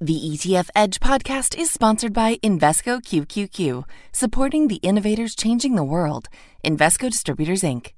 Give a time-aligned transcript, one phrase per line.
[0.00, 6.28] The ETF Edge podcast is sponsored by Invesco QQQ, supporting the innovators changing the world.
[6.64, 7.97] Invesco Distributors, Inc.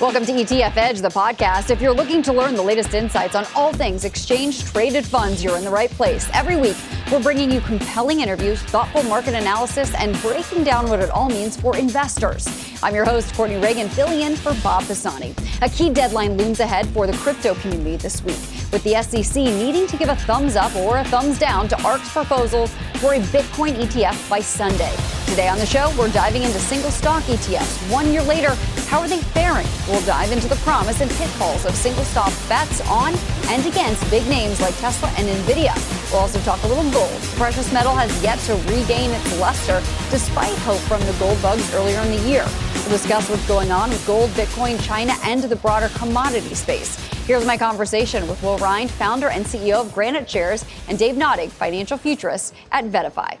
[0.00, 1.70] Welcome to ETF Edge, the podcast.
[1.70, 5.58] If you're looking to learn the latest insights on all things exchange traded funds, you're
[5.58, 6.30] in the right place.
[6.32, 6.76] Every week,
[7.10, 11.60] we're bringing you compelling interviews, thoughtful market analysis, and breaking down what it all means
[11.60, 12.46] for investors.
[12.80, 15.34] I'm your host, Courtney Reagan, filling in for Bob Pisani.
[15.62, 18.38] A key deadline looms ahead for the crypto community this week,
[18.70, 22.08] with the SEC needing to give a thumbs up or a thumbs down to ARK's
[22.10, 24.94] proposals for a Bitcoin ETF by Sunday.
[25.26, 27.92] Today on the show, we're diving into single stock ETFs.
[27.92, 28.56] One year later,
[28.88, 29.66] how are they faring?
[29.86, 33.14] We'll dive into the promise and pitfalls of single stock bets on
[33.48, 35.74] and against big names like Tesla and Nvidia.
[36.10, 37.20] We'll also talk a little gold.
[37.36, 42.00] Precious metal has yet to regain its luster despite hope from the gold bugs earlier
[42.00, 42.46] in the year.
[42.74, 46.96] We'll discuss what's going on with gold, Bitcoin, China, and the broader commodity space.
[47.26, 51.98] Here's my conversation with Will Rhind, founder and CEO of GraniteShares, and Dave Nadig, financial
[51.98, 53.36] futurist at VettaFi.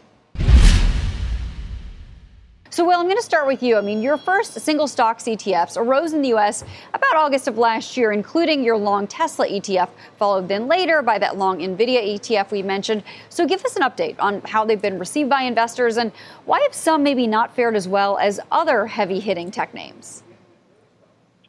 [2.78, 3.76] So, Will, I'm going to start with you.
[3.76, 6.62] I mean, your first single stock ETFs arose in the U.S.
[6.94, 11.36] about August of last year, including your long Tesla ETF, followed then later by that
[11.36, 13.02] long NVIDIA ETF we mentioned.
[13.30, 16.12] So, give us an update on how they've been received by investors and
[16.44, 20.22] why have some maybe not fared as well as other heavy hitting tech names?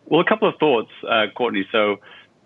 [0.08, 1.68] Well, a couple of thoughts, uh, Courtney.
[1.72, 1.98] So,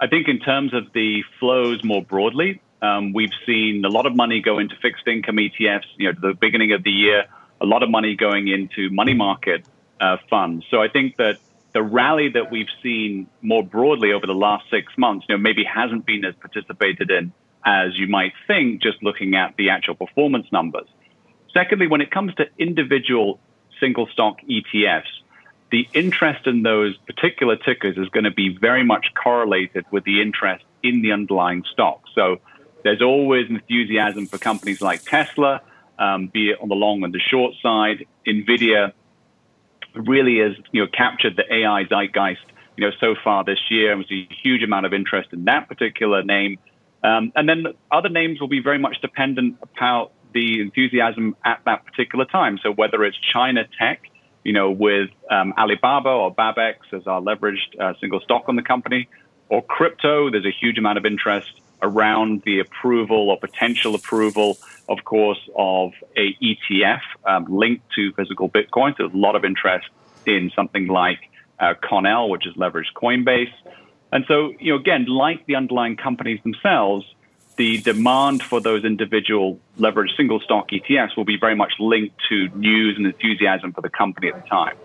[0.01, 4.13] I think in terms of the flows more broadly, um, we've seen a lot of
[4.13, 5.85] money go into fixed income ETFs.
[5.95, 7.27] You know, the beginning of the year
[7.63, 9.65] a lot of money going into money market
[9.99, 10.65] uh, funds.
[10.69, 11.39] So I think that
[11.73, 15.63] the rally that we've seen more broadly over the last six months, you know, maybe
[15.63, 17.33] hasn't been as participated in
[17.65, 20.87] as you might think, just looking at the actual performance numbers.
[21.53, 23.39] Secondly, when it comes to individual
[23.79, 25.03] single stock ETFs,
[25.71, 30.21] the interest in those particular tickers is going to be very much correlated with the
[30.21, 32.01] interest in the underlying stock.
[32.13, 32.39] So
[32.83, 35.61] there's always enthusiasm for companies like Tesla
[36.03, 38.05] um, be it on the long and the short side.
[38.27, 38.91] NVIDIA
[39.95, 42.45] really has you know captured the AI zeitgeist
[42.77, 43.95] you know so far this year.
[43.95, 46.57] There's a huge amount of interest in that particular name,
[47.03, 51.85] um, and then other names will be very much dependent about the enthusiasm at that
[51.85, 52.57] particular time.
[52.63, 54.01] So whether it's China tech,
[54.43, 58.63] you know, with um, Alibaba or Babex as our leveraged uh, single stock on the
[58.63, 59.07] company,
[59.49, 64.57] or crypto, there's a huge amount of interest around the approval or potential approval,
[64.89, 68.91] of course, of a ETF um, linked to physical Bitcoin.
[68.91, 69.87] So there's a lot of interest
[70.25, 71.19] in something like
[71.59, 73.53] uh, CONL, which is leveraged Coinbase.
[74.11, 77.05] And so, you know, again, like the underlying companies themselves,
[77.55, 82.47] the demand for those individual leveraged single stock ETFs will be very much linked to
[82.49, 84.75] news and enthusiasm for the company at the time.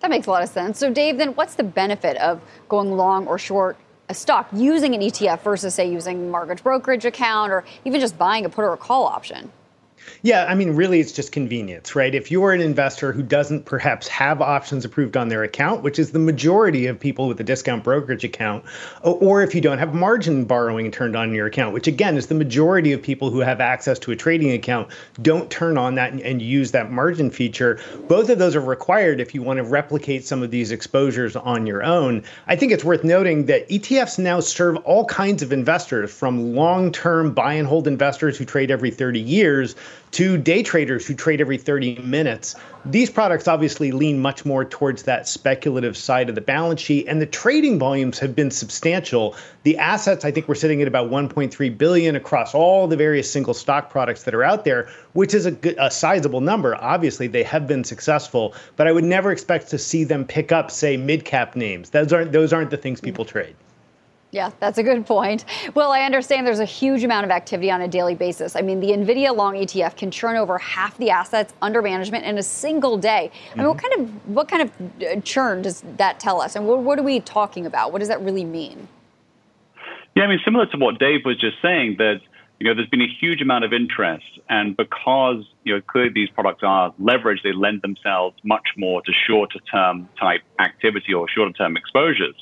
[0.00, 0.78] That makes a lot of sense.
[0.78, 3.76] So, Dave, then what's the benefit of going long or short
[4.08, 8.18] a stock using an ETF versus, say, using a mortgage brokerage account or even just
[8.18, 9.50] buying a put or a call option?
[10.22, 12.14] Yeah, I mean, really, it's just convenience, right?
[12.14, 16.12] If you're an investor who doesn't perhaps have options approved on their account, which is
[16.12, 18.64] the majority of people with a discount brokerage account,
[19.02, 22.28] or if you don't have margin borrowing turned on in your account, which again is
[22.28, 24.88] the majority of people who have access to a trading account,
[25.20, 27.78] don't turn on that and, and use that margin feature.
[28.08, 31.66] Both of those are required if you want to replicate some of these exposures on
[31.66, 32.22] your own.
[32.46, 36.92] I think it's worth noting that ETFs now serve all kinds of investors, from long
[36.92, 39.76] term buy and hold investors who trade every 30 years
[40.12, 42.54] to day traders who trade every 30 minutes.
[42.84, 47.20] These products obviously lean much more towards that speculative side of the balance sheet, and
[47.20, 49.34] the trading volumes have been substantial.
[49.62, 53.54] The assets, I think, we're sitting at about 1.3 billion across all the various single
[53.54, 56.76] stock products that are out there, which is a, a sizable number.
[56.76, 60.70] Obviously, they have been successful, but I would never expect to see them pick up,
[60.70, 61.90] say, mid cap names.
[61.90, 63.56] Those aren't those aren't the things people trade.
[64.34, 65.44] Yeah, that's a good point.
[65.74, 68.56] Well, I understand there's a huge amount of activity on a daily basis.
[68.56, 72.36] I mean, the NVIDIA long ETF can churn over half the assets under management in
[72.36, 73.30] a single day.
[73.52, 73.68] I mean, mm-hmm.
[73.68, 74.70] what kind of what kind of
[75.06, 76.56] uh, churn does that tell us?
[76.56, 77.92] And what, what are we talking about?
[77.92, 78.88] What does that really mean?
[80.16, 82.20] Yeah, I mean, similar to what Dave was just saying, that
[82.58, 86.30] you know, there's been a huge amount of interest, and because you know, clearly these
[86.30, 91.52] products are leveraged, they lend themselves much more to shorter term type activity or shorter
[91.52, 92.34] term exposures.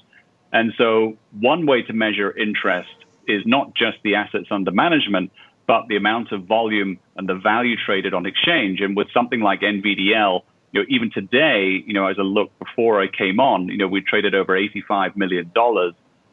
[0.52, 2.90] And so, one way to measure interest
[3.26, 5.32] is not just the assets under management,
[5.66, 8.80] but the amount of volume and the value traded on exchange.
[8.80, 13.00] And with something like NVDL, you know, even today, you know, as I look before
[13.00, 15.52] I came on, you know, we traded over $85 million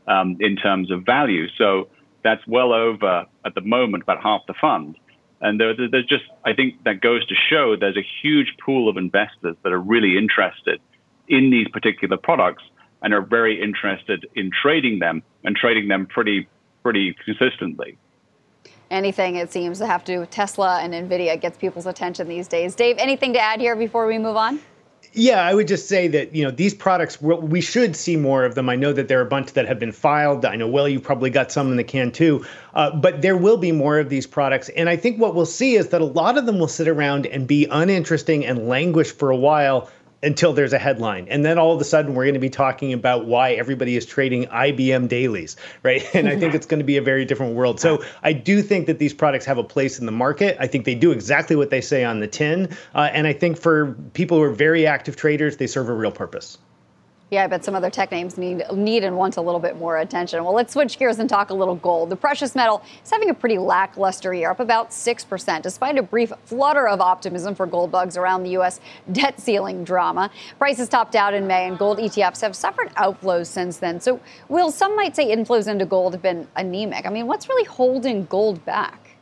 [0.08, 1.48] um, in terms of value.
[1.58, 1.90] So
[2.24, 4.98] that's well over, at the moment, about half the fund.
[5.42, 8.98] And there, there's just, I think that goes to show there's a huge pool of
[8.98, 10.82] investors that are really interested
[11.28, 12.64] in these particular products
[13.02, 16.48] and are very interested in trading them and trading them pretty
[16.84, 17.98] pretty consistently.
[18.90, 22.48] Anything, it seems, to have to do with Tesla and NVIDIA gets people's attention these
[22.48, 22.74] days.
[22.74, 24.60] Dave, anything to add here before we move on?
[25.14, 28.54] Yeah, I would just say that you know these products we should see more of
[28.54, 28.70] them.
[28.70, 30.46] I know that there are a bunch that have been filed.
[30.46, 32.46] I know well you probably got some in the can too,
[32.76, 34.70] uh, but there will be more of these products.
[34.70, 37.26] And I think what we'll see is that a lot of them will sit around
[37.26, 39.90] and be uninteresting and languish for a while
[40.22, 41.28] until there's a headline.
[41.30, 44.06] And then all of a sudden, we're going to be talking about why everybody is
[44.06, 46.04] trading IBM dailies, right?
[46.20, 47.80] And I think it's going to be a very different world.
[47.80, 50.58] So I do think that these products have a place in the market.
[50.60, 52.76] I think they do exactly what they say on the tin.
[52.94, 56.12] Uh, and I think for people who are very active traders, they serve a real
[56.12, 56.58] purpose.
[57.32, 60.00] Yeah, I bet some other tech names need need and want a little bit more
[60.00, 60.44] attention.
[60.44, 62.10] Well, let's switch gears and talk a little gold.
[62.10, 66.34] The precious metal is having a pretty lackluster year, up about 6%, despite a brief
[66.46, 68.80] flutter of optimism for gold bugs around the U.S.
[69.12, 70.32] debt ceiling drama.
[70.58, 74.00] Prices topped out in May, and gold ETFs have suffered outflows since then.
[74.00, 77.06] So, Will, some might say inflows into gold have been anemic.
[77.06, 79.18] I mean, what's really holding gold back?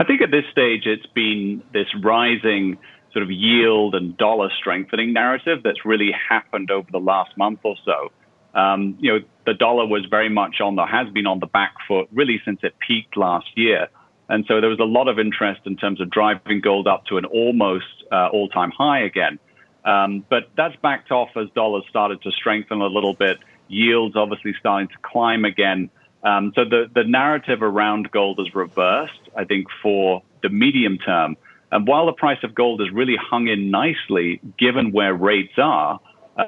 [0.00, 2.78] I think at this stage, it's been this rising
[3.12, 7.76] sort of yield and dollar strengthening narrative that's really happened over the last month or
[7.84, 8.10] so.
[8.58, 11.74] Um, you know, the dollar was very much on the has been on the back
[11.88, 13.88] foot really since it peaked last year,
[14.28, 17.16] and so there was a lot of interest in terms of driving gold up to
[17.18, 19.38] an almost uh, all-time high again.
[19.84, 23.38] Um, but that's backed off as dollars started to strengthen a little bit.
[23.68, 25.90] Yields obviously starting to climb again.
[26.22, 29.20] Um, so the the narrative around gold is reversed.
[29.36, 31.36] I think for the medium term.
[31.72, 35.98] And while the price of gold has really hung in nicely, given where rates are,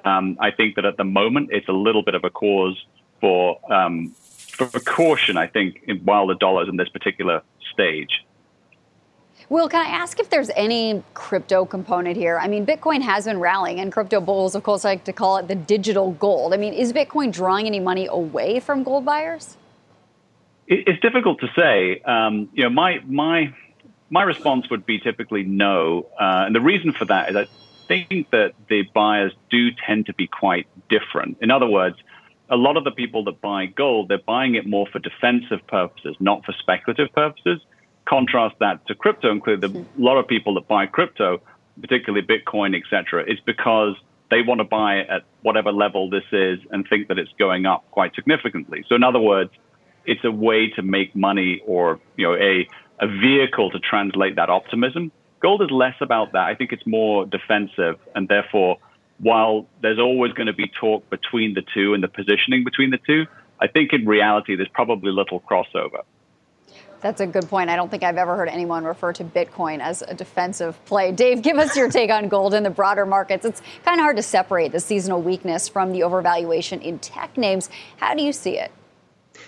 [0.04, 2.76] um, I think that at the moment it's a little bit of a cause
[3.20, 5.38] for um, for caution.
[5.38, 7.42] I think while the dollar is in this particular
[7.72, 8.22] stage.
[9.48, 12.38] Will, can I ask if there's any crypto component here?
[12.38, 15.48] I mean, Bitcoin has been rallying, and crypto bulls, of course, like to call it
[15.48, 16.54] the digital gold.
[16.54, 19.56] I mean, is Bitcoin drawing any money away from gold buyers?
[20.66, 22.00] It's difficult to say.
[22.02, 23.54] Um, you know, my my
[24.10, 26.06] my response would be typically no.
[26.20, 27.46] Uh, and the reason for that is I
[27.88, 31.38] think that the buyers do tend to be quite different.
[31.40, 31.96] In other words,
[32.50, 36.16] a lot of the people that buy gold, they're buying it more for defensive purposes,
[36.20, 37.60] not for speculative purposes.
[38.04, 41.40] Contrast that to crypto, include the, a lot of people that buy crypto,
[41.80, 43.96] particularly Bitcoin, etc., is because
[44.30, 47.66] they want to buy it at whatever level this is and think that it's going
[47.66, 48.84] up quite significantly.
[48.88, 49.50] So, in other words,
[50.04, 52.68] it's a way to make money or you know a
[53.00, 55.12] a vehicle to translate that optimism.
[55.40, 56.42] Gold is less about that.
[56.42, 58.78] I think it's more defensive, and therefore,
[59.18, 62.98] while there's always going to be talk between the two and the positioning between the
[62.98, 63.26] two,
[63.60, 66.02] I think in reality there's probably little crossover.
[67.00, 67.68] That's a good point.
[67.68, 71.12] I don't think I've ever heard anyone refer to Bitcoin as a defensive play.
[71.12, 73.44] Dave, give us your take on gold in the broader markets.
[73.44, 77.68] It's kind of hard to separate the seasonal weakness from the overvaluation in tech names.
[77.98, 78.72] How do you see it?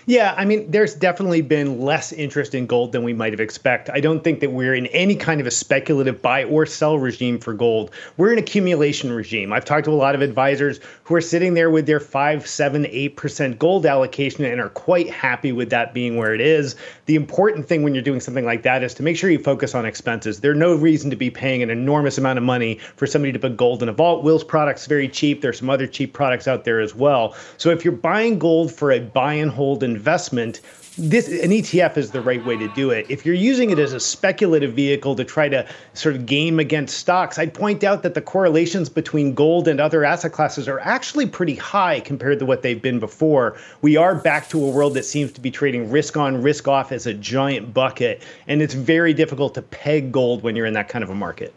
[0.05, 3.93] Yeah, I mean, there's definitely been less interest in gold than we might have expected.
[3.93, 7.39] I don't think that we're in any kind of a speculative buy or sell regime
[7.39, 7.91] for gold.
[8.15, 9.51] We're an accumulation regime.
[9.51, 12.85] I've talked to a lot of advisors who are sitting there with their five, seven,
[12.87, 16.75] eight percent gold allocation and are quite happy with that being where it is.
[17.05, 19.75] The important thing when you're doing something like that is to make sure you focus
[19.75, 20.39] on expenses.
[20.39, 23.57] There's no reason to be paying an enormous amount of money for somebody to put
[23.57, 24.23] gold in a vault.
[24.23, 25.41] Will's product's very cheap.
[25.41, 27.35] There's some other cheap products out there as well.
[27.57, 30.61] So if you're buying gold for a buy and hold investment,
[30.97, 33.05] this an ETF is the right way to do it.
[33.07, 36.97] If you're using it as a speculative vehicle to try to sort of game against
[36.97, 41.27] stocks, I'd point out that the correlations between gold and other asset classes are actually
[41.27, 43.57] pretty high compared to what they've been before.
[43.81, 46.91] We are back to a world that seems to be trading risk on, risk off
[46.91, 50.89] as a giant bucket, and it's very difficult to peg gold when you're in that
[50.89, 51.53] kind of a market.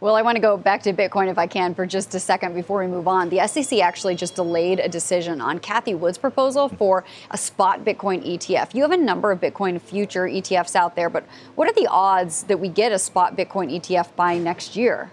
[0.00, 2.54] Well, I want to go back to Bitcoin if I can for just a second
[2.54, 3.28] before we move on.
[3.28, 8.26] The SEC actually just delayed a decision on Cathie Wood's proposal for a spot Bitcoin
[8.26, 8.74] ETF.
[8.74, 12.44] You have a number of Bitcoin future ETFs out there, but what are the odds
[12.44, 15.10] that we get a spot Bitcoin ETF by next year?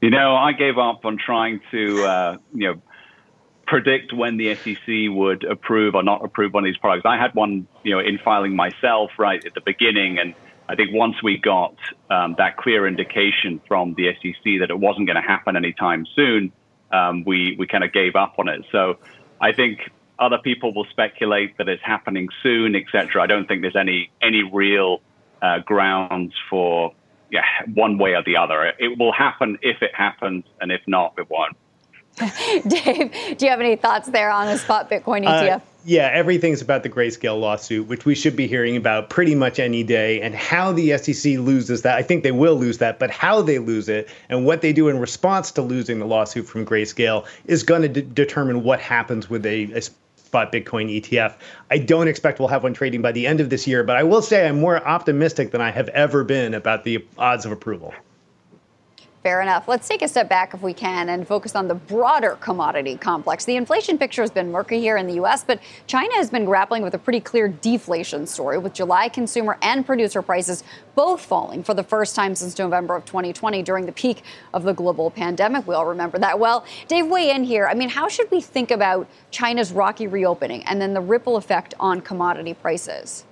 [0.00, 2.82] You know, I gave up on trying to, uh, you know,
[3.68, 7.06] predict when the SEC would approve or not approve one of these products.
[7.06, 10.34] I had one, you know, in filing myself right at the beginning and
[10.68, 11.76] I think once we got
[12.10, 16.52] um, that clear indication from the SEC that it wasn't going to happen anytime soon,
[16.92, 18.64] um, we we kind of gave up on it.
[18.72, 18.98] So
[19.40, 23.22] I think other people will speculate that it's happening soon, etc.
[23.22, 25.00] I don't think there's any any real
[25.42, 26.94] uh, grounds for
[27.30, 27.44] yeah
[27.74, 28.72] one way or the other.
[28.78, 31.56] It will happen if it happens, and if not, it won't.
[32.66, 35.56] Dave, do you have any thoughts there on the spot Bitcoin ETF?
[35.56, 39.60] Uh, yeah, everything's about the Grayscale lawsuit, which we should be hearing about pretty much
[39.60, 41.96] any day, and how the SEC loses that.
[41.96, 44.88] I think they will lose that, but how they lose it and what they do
[44.88, 49.30] in response to losing the lawsuit from Grayscale is going to de- determine what happens
[49.30, 51.34] with a, a spot Bitcoin ETF.
[51.70, 54.02] I don't expect we'll have one trading by the end of this year, but I
[54.02, 57.94] will say I'm more optimistic than I have ever been about the odds of approval.
[59.26, 59.66] Fair enough.
[59.66, 63.44] Let's take a step back if we can and focus on the broader commodity complex.
[63.44, 66.84] The inflation picture has been murky here in the U.S., but China has been grappling
[66.84, 70.62] with a pretty clear deflation story, with July consumer and producer prices
[70.94, 74.22] both falling for the first time since November of 2020 during the peak
[74.54, 75.66] of the global pandemic.
[75.66, 76.64] We all remember that well.
[76.86, 77.66] Dave, weigh in here.
[77.66, 81.74] I mean, how should we think about China's rocky reopening and then the ripple effect
[81.80, 83.24] on commodity prices?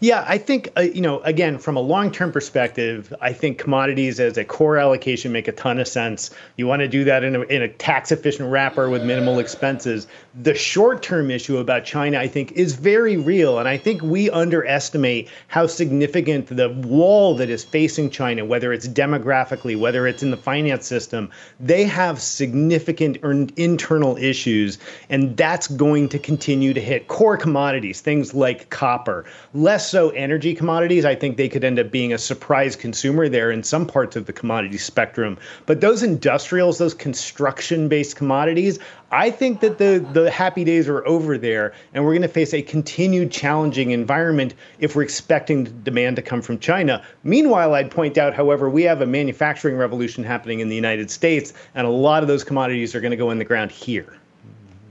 [0.00, 4.20] Yeah, I think, uh, you know, again, from a long term perspective, I think commodities
[4.20, 6.30] as a core allocation make a ton of sense.
[6.56, 10.06] You want to do that in a, in a tax efficient wrapper with minimal expenses.
[10.40, 13.58] The short term issue about China, I think, is very real.
[13.58, 18.86] And I think we underestimate how significant the wall that is facing China, whether it's
[18.86, 21.28] demographically, whether it's in the finance system,
[21.58, 23.16] they have significant
[23.56, 24.78] internal issues.
[25.08, 29.24] And that's going to continue to hit core commodities, things like copper
[29.54, 31.04] less so energy commodities.
[31.04, 34.26] I think they could end up being a surprise consumer there in some parts of
[34.26, 35.38] the commodity spectrum.
[35.66, 38.78] But those industrials, those construction based commodities,
[39.10, 42.52] I think that the, the happy days are over there, and we're going to face
[42.52, 47.02] a continued challenging environment if we're expecting demand to come from China.
[47.22, 51.54] Meanwhile, I'd point out, however, we have a manufacturing revolution happening in the United States,
[51.74, 54.18] and a lot of those commodities are going to go in the ground here.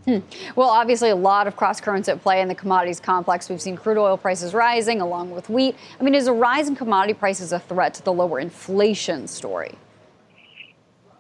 [0.07, 0.19] Hmm.
[0.55, 3.49] Well, obviously, a lot of cross currents at play in the commodities complex.
[3.49, 5.75] We've seen crude oil prices rising along with wheat.
[5.99, 9.75] I mean, is a rise in commodity prices a threat to the lower inflation story?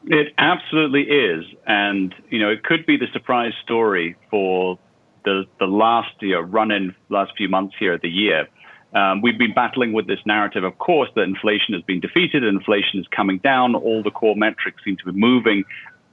[0.05, 1.43] It absolutely is.
[1.65, 4.79] And, you know, it could be the surprise story for
[5.25, 8.47] the, the last you know, run in last few months here of the year.
[8.93, 13.01] Um, we've been battling with this narrative, of course, that inflation has been defeated, inflation
[13.01, 15.65] is coming down, all the core metrics seem to be moving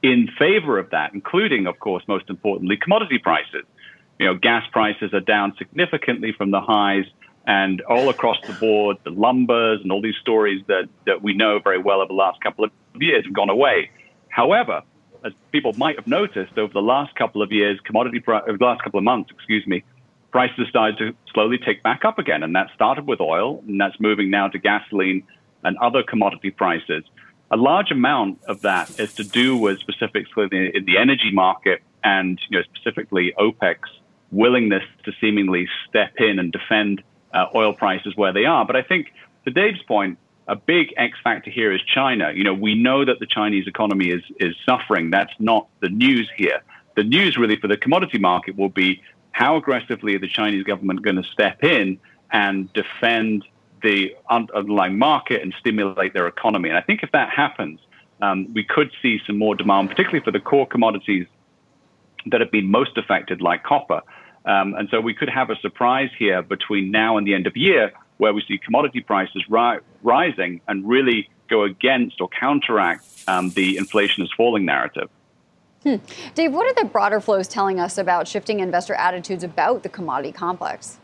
[0.05, 3.65] in favor of that, including, of course, most importantly, commodity prices.
[4.19, 7.07] You know, gas prices are down significantly from the highs,
[7.47, 11.59] and all across the board, the lumbers and all these stories that, that we know
[11.59, 12.71] very well over the last couple of
[13.01, 13.91] years have gone away.
[14.29, 14.83] However,
[15.25, 18.65] as people might have noticed over the last couple of years, commodity pri- over the
[18.65, 19.83] last couple of months, excuse me,
[20.33, 23.99] prices started to slowly take back up again, and that started with oil, and that's
[24.01, 25.23] moving now to gasoline
[25.63, 27.05] and other commodity prices
[27.51, 31.83] a large amount of that is to do with specifically the, in the energy market
[32.03, 33.91] and you know specifically OPEC's
[34.31, 38.65] willingness to seemingly step in and defend uh, oil prices where they are.
[38.67, 39.13] But I think
[39.45, 42.33] to Dave's point, a big X factor here is China.
[42.35, 45.11] You know, we know that the Chinese economy is is suffering.
[45.11, 46.63] That's not the news here.
[46.97, 51.17] The news really for the commodity market will be how aggressively the Chinese government going
[51.17, 51.99] to step in
[52.31, 53.45] and defend
[53.85, 56.71] the underlying market and stimulate their economy.
[56.71, 57.79] And I think if that happens,
[58.21, 61.27] um, we could see some more demand, particularly for the core commodities
[62.27, 64.01] that have been most affected, like copper.
[64.47, 67.57] Um, and so we could have a surprise here between now and the end of
[67.57, 73.51] year where we see commodity prices ri- rising and really go against or counteract um,
[73.51, 75.11] the inflation is falling narrative.
[75.83, 75.97] Hmm.
[76.35, 80.33] Dave, what are the broader flows telling us about shifting investor attitudes about the commodity
[80.33, 80.99] complex?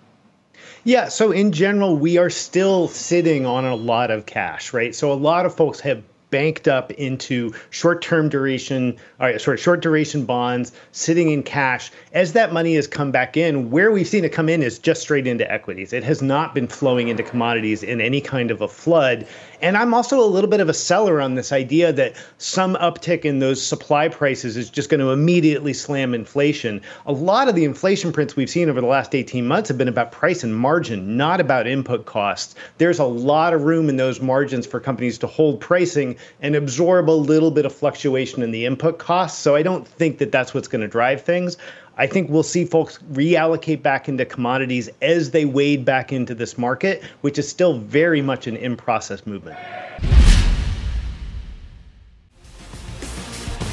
[0.84, 1.08] Yeah.
[1.08, 4.94] So in general, we are still sitting on a lot of cash, right?
[4.94, 10.70] So a lot of folks have banked up into short-term duration, or short duration bonds
[10.92, 11.90] sitting in cash.
[12.12, 15.02] As that money has come back in, where we've seen it come in is just
[15.02, 15.92] straight into equities.
[15.92, 19.26] It has not been flowing into commodities in any kind of a flood.
[19.62, 23.24] And I'm also a little bit of a seller on this idea that some uptick
[23.24, 26.80] in those supply prices is just going to immediately slam inflation.
[27.04, 29.88] A lot of the inflation prints we've seen over the last 18 months have been
[29.88, 32.54] about price and margin, not about input costs.
[32.78, 37.10] There's a lot of room in those margins for companies to hold pricing and absorb
[37.10, 39.38] a little bit of fluctuation in the input costs.
[39.38, 41.58] So I don't think that that's what's going to drive things.
[42.00, 46.56] I think we'll see folks reallocate back into commodities as they wade back into this
[46.56, 49.58] market, which is still very much an in process movement.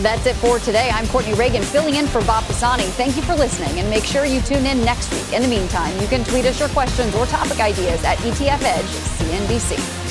[0.01, 0.89] That's it for today.
[0.93, 2.83] I'm Courtney Reagan filling in for Bob Pisani.
[2.83, 5.31] Thank you for listening and make sure you tune in next week.
[5.31, 8.83] In the meantime, you can tweet us your questions or topic ideas at ETF Edge
[8.83, 10.06] CNBC.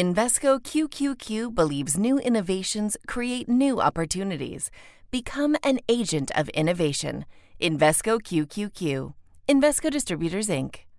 [0.00, 4.70] Invesco QQQ believes new innovations create new opportunities.
[5.10, 7.26] Become an agent of innovation.
[7.60, 9.12] Invesco QQQ.
[9.46, 10.89] Invesco Distributors, Inc.